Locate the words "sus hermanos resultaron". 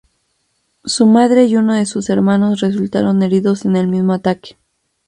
1.85-3.21